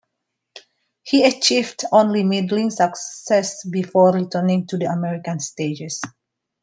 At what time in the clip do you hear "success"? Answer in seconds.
2.71-3.63